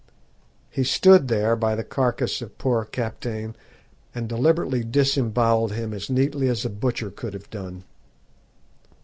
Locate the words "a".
6.65-6.71